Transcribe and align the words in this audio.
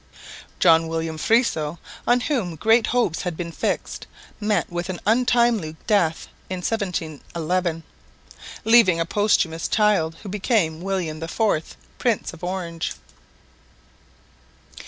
John 0.57 0.87
William 0.87 1.19
Friso, 1.19 1.77
on 2.07 2.21
whom 2.21 2.55
great 2.55 2.87
hopes 2.87 3.21
had 3.21 3.37
been 3.37 3.51
fixed, 3.51 4.07
met 4.39 4.67
with 4.67 4.89
an 4.89 4.99
untimely 5.05 5.75
death 5.85 6.27
in 6.49 6.61
1711, 6.63 7.83
leaving 8.65 8.99
a 8.99 9.05
posthumous 9.05 9.67
child 9.67 10.15
who 10.23 10.27
became 10.29 10.81
William 10.81 11.21
IV, 11.21 11.77
Prince 11.99 12.33
of 12.33 12.43
Orange. 12.43 12.93